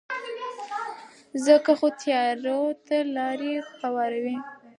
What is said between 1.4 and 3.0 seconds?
ځکه خو تیارو ته